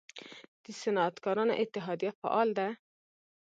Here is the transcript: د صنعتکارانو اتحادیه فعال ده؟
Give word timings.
د 0.63 0.65
صنعتکارانو 0.81 1.53
اتحادیه 1.63 2.11
فعال 2.21 2.49
ده؟ 2.57 2.67